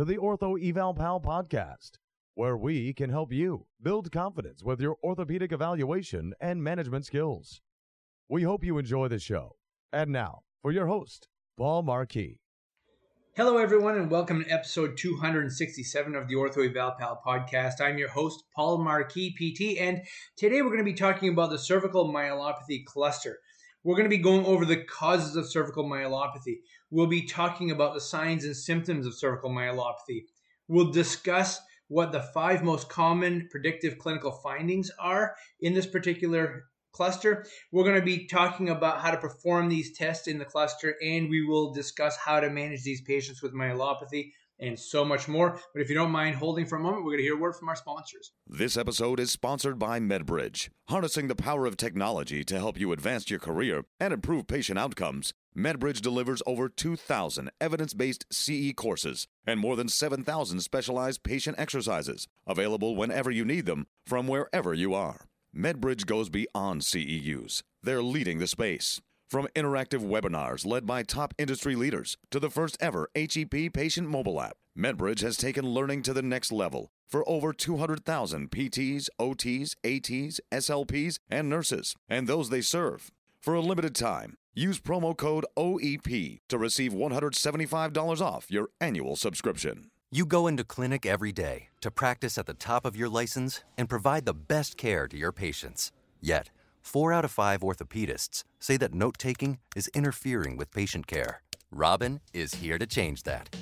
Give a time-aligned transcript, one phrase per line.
[0.00, 1.98] to the Ortho Eval Pal podcast,
[2.32, 7.60] where we can help you build confidence with your orthopedic evaluation and management skills.
[8.26, 9.56] We hope you enjoy the show.
[9.92, 11.28] And now, for your host,
[11.58, 12.40] Paul Marquis.
[13.36, 17.82] Hello, everyone, and welcome to episode 267 of the Ortho Eval Pal podcast.
[17.82, 20.00] I'm your host, Paul Marquis, PT, and
[20.38, 23.36] today we're going to be talking about the cervical myelopathy cluster.
[23.82, 26.58] We're going to be going over the causes of cervical myelopathy.
[26.90, 30.24] We'll be talking about the signs and symptoms of cervical myelopathy.
[30.68, 37.46] We'll discuss what the five most common predictive clinical findings are in this particular cluster.
[37.72, 41.30] We're going to be talking about how to perform these tests in the cluster, and
[41.30, 45.58] we will discuss how to manage these patients with myelopathy and so much more.
[45.72, 47.56] But if you don't mind holding for a moment, we're going to hear a word
[47.56, 48.32] from our sponsors.
[48.46, 50.68] This episode is sponsored by MedBridge.
[50.88, 55.32] Harnessing the power of technology to help you advance your career and improve patient outcomes,
[55.56, 62.26] MedBridge delivers over 2,000 evidence based CE courses and more than 7,000 specialized patient exercises,
[62.46, 65.26] available whenever you need them from wherever you are.
[65.56, 69.00] MedBridge goes beyond CEUs, they're leading the space.
[69.30, 74.40] From interactive webinars led by top industry leaders to the first ever HEP patient mobile
[74.40, 80.40] app, MedBridge has taken learning to the next level for over 200,000 PTs, OTs, ATs,
[80.50, 83.12] SLPs, and nurses, and those they serve.
[83.40, 89.92] For a limited time, use promo code OEP to receive $175 off your annual subscription.
[90.10, 93.88] You go into clinic every day to practice at the top of your license and
[93.88, 95.92] provide the best care to your patients.
[96.20, 96.50] Yet,
[96.82, 101.42] Four out of five orthopedists say that note taking is interfering with patient care.
[101.70, 103.54] Robin is here to change that.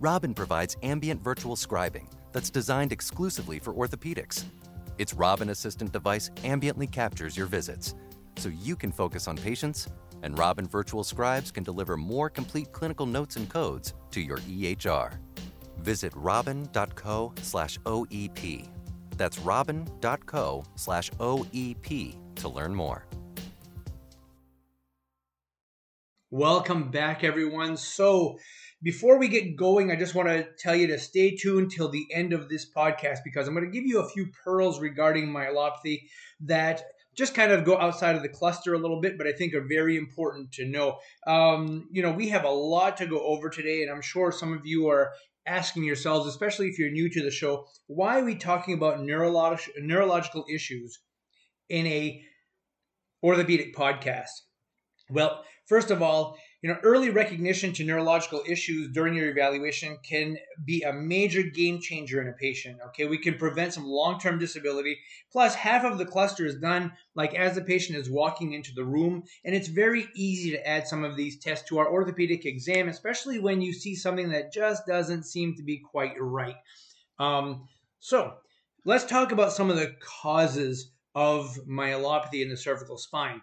[0.00, 4.44] Robin provides ambient virtual scribing that's designed exclusively for orthopedics.
[4.98, 7.94] Its Robin Assistant device ambiently captures your visits,
[8.36, 9.86] so you can focus on patients,
[10.22, 15.12] and Robin Virtual Scribes can deliver more complete clinical notes and codes to your EHR.
[15.78, 18.68] Visit robin.co/oep.
[19.16, 23.06] That's robin.co/oep to learn more.
[26.30, 27.76] Welcome back, everyone.
[27.76, 28.38] So,
[28.82, 32.06] before we get going, I just want to tell you to stay tuned till the
[32.12, 36.00] end of this podcast because I'm going to give you a few pearls regarding myelopathy
[36.40, 36.82] that
[37.16, 39.66] just kind of go outside of the cluster a little bit, but I think are
[39.66, 40.98] very important to know.
[41.26, 44.52] Um, you know, we have a lot to go over today, and I'm sure some
[44.52, 45.12] of you are
[45.46, 49.68] asking yourselves, especially if you're new to the show, why are we talking about neurolog-
[49.78, 50.98] neurological issues
[51.68, 52.22] in a
[53.22, 54.30] orthopedic podcast?
[55.10, 60.38] Well, first of all, you know, early recognition to neurological issues during your evaluation can
[60.64, 62.78] be a major game changer in a patient.
[62.86, 64.96] Okay, we can prevent some long-term disability.
[65.30, 68.82] Plus, half of the cluster is done like as the patient is walking into the
[68.82, 72.88] room, and it's very easy to add some of these tests to our orthopedic exam,
[72.88, 76.56] especially when you see something that just doesn't seem to be quite right.
[77.18, 77.68] Um,
[78.00, 78.36] so,
[78.86, 83.40] let's talk about some of the causes of myelopathy in the cervical spine.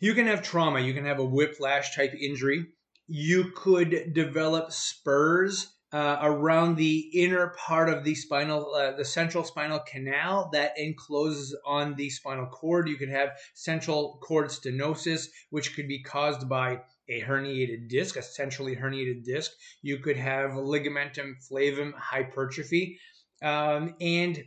[0.00, 2.66] You can have trauma, you can have a whiplash type injury.
[3.06, 9.44] You could develop spurs uh, around the inner part of the spinal, uh, the central
[9.44, 12.88] spinal canal that encloses on the spinal cord.
[12.88, 18.22] You could have central cord stenosis, which could be caused by a herniated disc, a
[18.22, 19.52] centrally herniated disc.
[19.82, 22.98] You could have ligamentum flavum hypertrophy,
[23.42, 24.42] um, and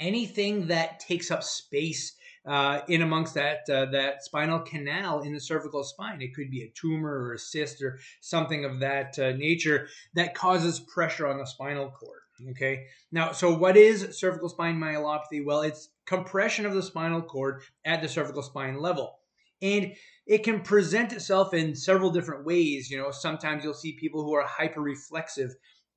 [0.00, 2.16] anything that takes up space
[2.46, 6.22] uh, in amongst that uh, that spinal canal in the cervical spine.
[6.22, 10.34] It could be a tumor or a cyst or something of that uh, nature that
[10.34, 12.20] causes pressure on the spinal cord.
[12.50, 12.86] Okay.
[13.12, 15.44] Now, so what is cervical spine myelopathy?
[15.44, 19.18] Well, it's compression of the spinal cord at the cervical spine level.
[19.62, 19.92] And
[20.26, 22.90] it can present itself in several different ways.
[22.90, 25.50] You know, sometimes you'll see people who are hyperreflexive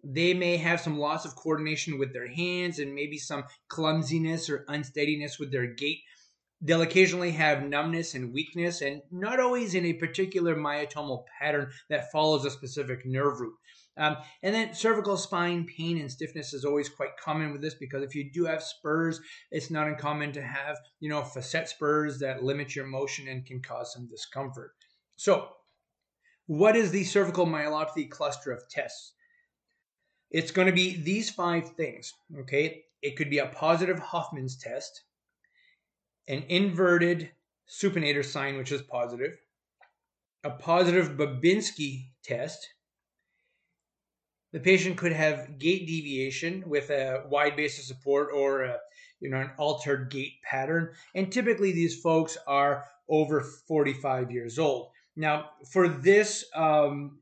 [0.03, 4.65] they may have some loss of coordination with their hands and maybe some clumsiness or
[4.67, 5.99] unsteadiness with their gait.
[6.61, 12.11] They'll occasionally have numbness and weakness, and not always in a particular myotomal pattern that
[12.11, 13.55] follows a specific nerve root.
[13.95, 18.01] Um, and then cervical spine pain and stiffness is always quite common with this because
[18.01, 19.19] if you do have spurs,
[19.51, 23.61] it's not uncommon to have, you know, facet spurs that limit your motion and can
[23.61, 24.71] cause some discomfort.
[25.15, 25.49] So,
[26.47, 29.13] what is the cervical myelopathy cluster of tests?
[30.33, 32.11] It's going to be these five things.
[32.39, 32.83] Okay.
[33.03, 35.03] It could be a positive Hoffman's test,
[36.27, 37.31] an inverted
[37.69, 39.37] supinator sign, which is positive,
[40.43, 42.67] a positive Babinski test.
[44.53, 48.77] The patient could have gait deviation with a wide base of support or a,
[49.19, 54.89] you know an altered gait pattern, and typically these folks are over 45 years old.
[55.15, 57.19] Now, for this um,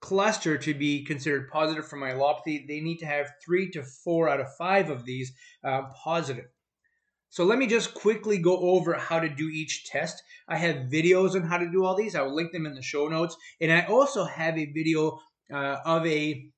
[0.00, 4.40] cluster to be considered positive for myelopathy, they need to have three to four out
[4.40, 5.32] of five of these
[5.64, 6.46] uh, positive.
[7.28, 10.22] So let me just quickly go over how to do each test.
[10.48, 12.14] I have videos on how to do all these.
[12.14, 13.36] I will link them in the show notes.
[13.60, 15.20] And I also have a video
[15.52, 16.50] uh, of a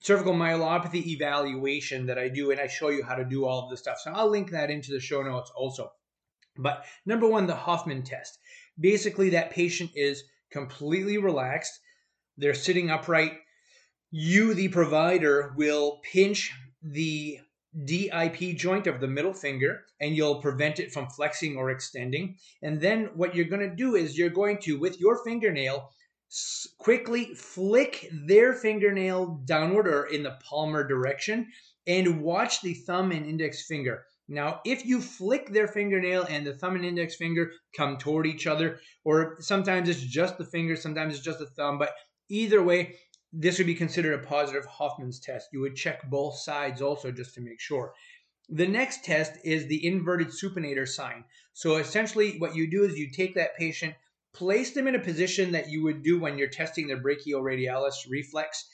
[0.00, 3.70] cervical myelopathy evaluation that I do, and I show you how to do all of
[3.70, 3.98] this stuff.
[3.98, 5.90] So I'll link that into the show notes also.
[6.56, 8.38] But number one, the Hoffman test.
[8.78, 11.78] Basically, that patient is completely relaxed.
[12.40, 13.32] They're sitting upright.
[14.10, 16.52] You, the provider, will pinch
[16.82, 17.38] the
[17.84, 22.36] DIP joint of the middle finger and you'll prevent it from flexing or extending.
[22.62, 25.90] And then what you're going to do is you're going to, with your fingernail,
[26.78, 31.46] quickly flick their fingernail downward or in the palmar direction
[31.86, 34.04] and watch the thumb and index finger.
[34.28, 38.46] Now, if you flick their fingernail and the thumb and index finger come toward each
[38.46, 41.92] other, or sometimes it's just the finger, sometimes it's just the thumb, but
[42.30, 42.96] either way,
[43.32, 45.48] this would be considered a positive Hoffman's test.
[45.52, 47.92] You would check both sides also just to make sure.
[48.48, 51.24] The next test is the inverted supinator sign.
[51.52, 53.94] So essentially, what you do is you take that patient,
[54.32, 58.68] place them in a position that you would do when you're testing their brachioradialis reflex.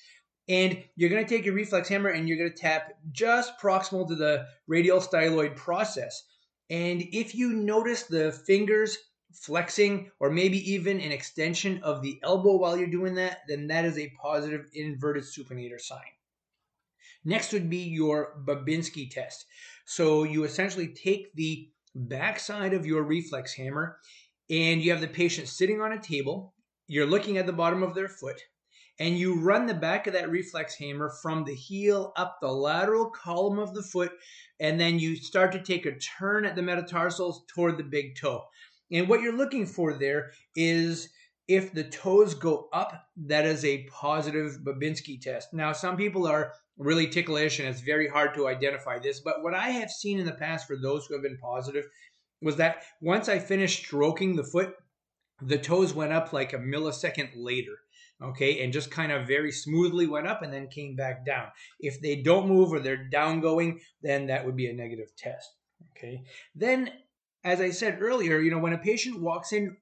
[0.48, 4.08] And you're going to take your reflex hammer and you're going to tap just proximal
[4.08, 6.22] to the radial styloid process.
[6.70, 8.96] And if you notice the fingers
[9.32, 13.84] flexing or maybe even an extension of the elbow while you're doing that, then that
[13.84, 16.00] is a positive inverted supinator sign.
[17.25, 19.46] Next would be your Babinski test.
[19.84, 23.99] So you essentially take the backside of your reflex hammer
[24.49, 26.55] and you have the patient sitting on a table.
[26.87, 28.40] You're looking at the bottom of their foot
[28.99, 33.11] and you run the back of that reflex hammer from the heel up the lateral
[33.11, 34.12] column of the foot,
[34.58, 38.43] and then you start to take a turn at the metatarsals toward the big toe.
[38.92, 41.08] And what you're looking for there is
[41.48, 42.92] if the toes go up,
[43.26, 45.52] that is a positive Babinski test.
[45.52, 49.54] Now, some people are really ticklish and it's very hard to identify this, but what
[49.54, 51.84] I have seen in the past for those who have been positive
[52.42, 54.74] was that once I finished stroking the foot,
[55.40, 57.78] the toes went up like a millisecond later
[58.22, 61.48] okay, and just kind of very smoothly went up and then came back down.
[61.80, 65.50] If they don't move or they're down going, then that would be a negative test,
[65.90, 66.22] okay.
[66.54, 66.90] Then,
[67.46, 69.76] as I said earlier, you know, when a patient walks in,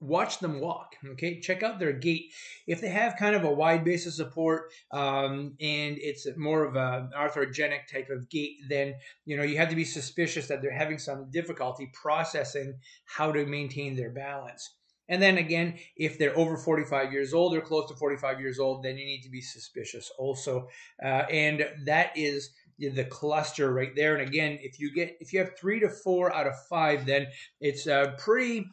[0.00, 1.40] watch them walk okay?
[1.40, 2.32] Check out their gait.
[2.66, 6.76] If they have kind of a wide base of support um, and it's more of
[6.76, 10.70] an arthrogenic type of gait then you know you have to be suspicious that they're
[10.70, 14.74] having some difficulty processing how to maintain their balance.
[15.08, 18.82] And then again, if they're over 45 years old or close to 45 years old,
[18.82, 20.68] then you need to be suspicious also.
[21.00, 24.16] Uh, and that is the cluster right there.
[24.16, 27.26] And again, if you get if you have three to four out of five, then
[27.60, 28.66] it's a pretty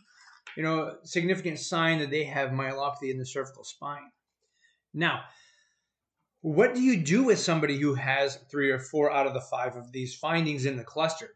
[0.58, 4.12] you know significant sign that they have myelopathy in the cervical spine.
[4.94, 5.22] Now,
[6.42, 9.76] what do you do with somebody who has three or four out of the five
[9.76, 11.30] of these findings in the cluster?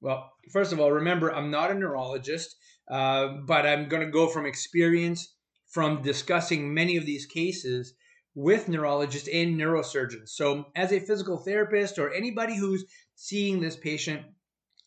[0.00, 2.56] Well, first of all, remember I'm not a neurologist.
[2.88, 5.34] Uh, but I'm going to go from experience
[5.68, 7.94] from discussing many of these cases
[8.34, 10.30] with neurologists and neurosurgeons.
[10.30, 12.84] So, as a physical therapist or anybody who's
[13.14, 14.22] seeing this patient,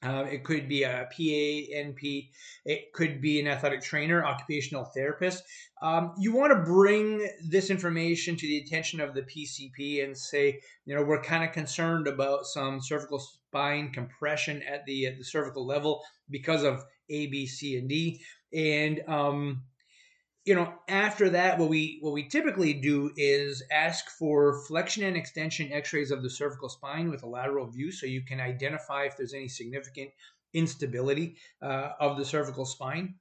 [0.04, 2.30] uh, it could be a PA, NP,
[2.66, 5.44] it could be an athletic trainer, occupational therapist.
[5.82, 10.60] Um, you want to bring this information to the attention of the PCP and say,
[10.86, 15.24] you know, we're kind of concerned about some cervical spine compression at the at the
[15.24, 18.22] cervical level because of A, B, C, and D.
[18.54, 19.64] And um,
[20.48, 25.18] you know, after that, what we what we typically do is ask for flexion and
[25.18, 29.18] extension X-rays of the cervical spine with a lateral view, so you can identify if
[29.18, 30.10] there's any significant
[30.54, 33.16] instability uh, of the cervical spine.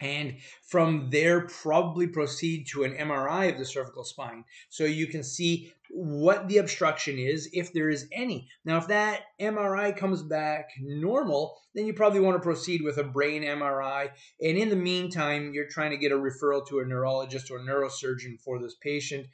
[0.00, 0.36] And
[0.68, 4.44] from there probably proceed to an MRI of the cervical spine.
[4.68, 5.72] So you can see
[6.04, 8.46] what the obstruction is if there is any.
[8.66, 13.04] Now if that MRI comes back normal, then you probably want to proceed with a
[13.04, 17.50] brain MRI and in the meantime you're trying to get a referral to a neurologist
[17.50, 19.26] or neurosurgeon for this patient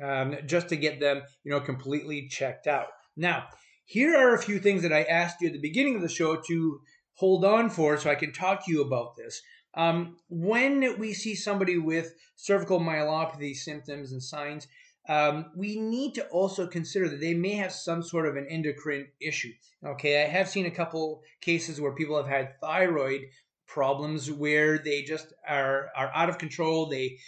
[0.00, 2.86] um, just to get them, you know, completely checked out.
[3.16, 3.46] Now,
[3.84, 6.36] here are a few things that I asked you at the beginning of the show
[6.36, 6.80] to
[7.14, 9.42] hold on for so I can talk to you about this.
[9.74, 14.68] Um, when we see somebody with cervical myelopathy symptoms and signs,
[15.08, 19.08] um, we need to also consider that they may have some sort of an endocrine
[19.20, 19.52] issue.
[19.84, 23.22] Okay, I have seen a couple cases where people have had thyroid
[23.66, 26.86] problems where they just are are out of control.
[26.86, 27.18] They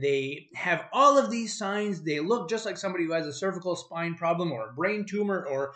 [0.00, 2.02] they have all of these signs.
[2.02, 5.46] They look just like somebody who has a cervical spine problem or a brain tumor
[5.46, 5.74] or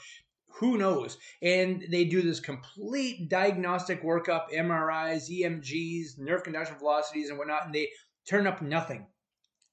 [0.58, 1.18] who knows?
[1.42, 7.74] And they do this complete diagnostic workup, MRIs, EMGs, nerve conduction velocities, and whatnot, and
[7.74, 7.90] they
[8.26, 9.06] turn up nothing.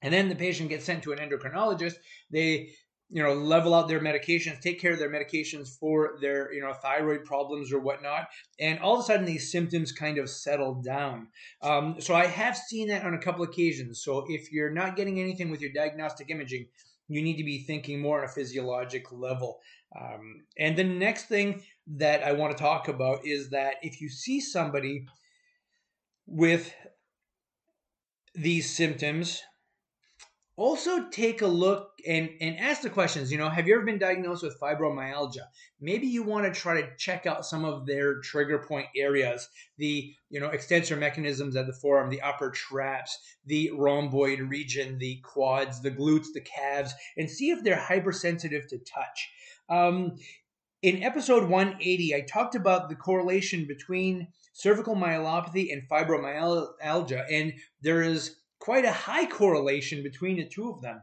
[0.04, 1.96] And then the patient gets sent to an endocrinologist.
[2.32, 2.70] They
[3.10, 6.74] you know level out their medications take care of their medications for their you know
[6.74, 8.28] thyroid problems or whatnot.
[8.60, 11.30] And all of a sudden these symptoms kind of settle down.
[11.62, 14.04] Um, so i have seen that on a couple occasions.
[14.04, 16.68] So if you're not getting anything with your diagnostic imaging
[17.10, 19.60] you need to be thinking more on a physiologic level.
[20.00, 24.10] Um, and the next thing that i want to talk about is that if you
[24.10, 25.06] see somebody
[26.26, 26.74] with
[28.34, 29.44] these symptoms
[30.56, 33.98] also take a look and, and ask the questions you know have you ever been
[33.98, 35.46] diagnosed with fibromyalgia?
[35.82, 40.14] Maybe you want to try to check out some of their trigger point areas the
[40.30, 45.82] you know extensor mechanisms at the forearm the upper traps the rhomboid region the quads
[45.82, 49.32] the glutes the calves and see if they're hypersensitive to touch.
[49.70, 50.18] Um,
[50.84, 58.02] in episode 180 i talked about the correlation between cervical myelopathy and fibromyalgia and there
[58.02, 61.02] is quite a high correlation between the two of them.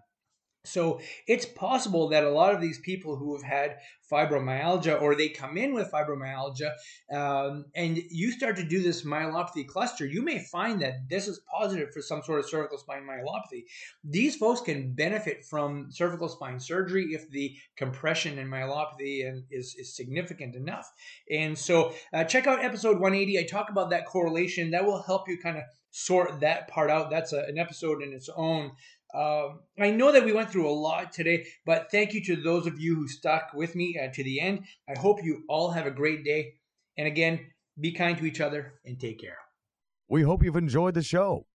[0.65, 3.77] So it's possible that a lot of these people who have had
[4.13, 6.73] fibromyalgia or they come in with fibromyalgia
[7.11, 11.41] um, and you start to do this myelopathy cluster, you may find that this is
[11.59, 13.65] positive for some sort of cervical spine myelopathy.
[14.05, 19.75] These folks can benefit from cervical spine surgery if the compression and myelopathy and is,
[19.79, 20.91] is significant enough.
[21.31, 23.39] And so uh, check out episode 180.
[23.39, 24.73] I talk about that correlation.
[24.73, 27.11] That will help you kind of sort that part out.
[27.11, 28.73] That's a, an episode in its own.
[29.15, 32.67] Um, I know that we went through a lot today, but thank you to those
[32.67, 34.65] of you who stuck with me uh, to the end.
[34.89, 36.55] I hope you all have a great day.
[36.97, 37.41] And again,
[37.79, 39.39] be kind to each other and take care.
[40.09, 41.47] We hope you've enjoyed the show.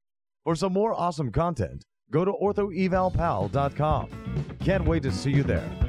[0.44, 4.10] For some more awesome content, go to orthoevalpal.com.
[4.60, 5.85] Can't wait to see you there.